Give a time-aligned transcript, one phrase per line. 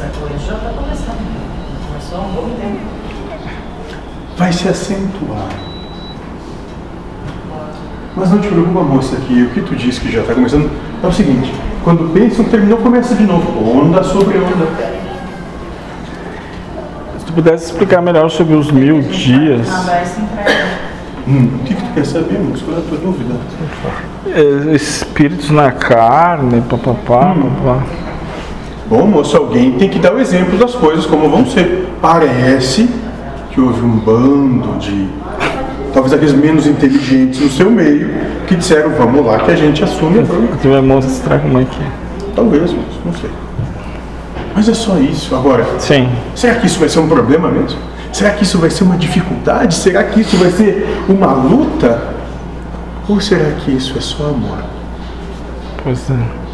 [0.00, 1.18] Essa coisa já está começando.
[1.86, 2.80] Começou há um bom tempo.
[4.34, 5.50] Vai se acentuar.
[8.16, 10.70] Mas não te preocupa, moça, que o que tu disse que já está começando
[11.02, 11.52] é o seguinte:
[11.84, 13.78] quando pensam, terminou, começa de novo.
[13.78, 14.66] Onda sobre onda.
[17.18, 19.68] Se tu pudesse explicar melhor sobre os mil dias.
[19.70, 20.02] Ah,
[21.28, 22.64] hum, o que, que tu quer saber, moço?
[22.64, 23.34] Qual é a tua dúvida?
[24.28, 27.50] É, espíritos na carne, papapá, hum.
[27.50, 28.09] papapá.
[28.90, 31.88] Bom, moço, alguém tem que dar o exemplo das coisas como vão ser.
[32.02, 32.90] Parece
[33.52, 35.06] que houve um bando de.
[35.94, 38.10] Talvez aqueles menos inteligentes no seu meio
[38.48, 40.56] que disseram: vamos lá que a gente assume a bronca.
[40.60, 41.86] Tu vai mostrar como é que é.
[42.34, 43.30] Talvez, moço, não sei.
[44.56, 45.36] Mas é só isso.
[45.36, 46.08] Agora, Sim.
[46.34, 47.78] será que isso vai ser um problema mesmo?
[48.12, 49.72] Será que isso vai ser uma dificuldade?
[49.72, 52.02] Será que isso vai ser uma luta?
[53.08, 54.58] Ou será que isso é só amor?
[55.84, 56.49] Pois é.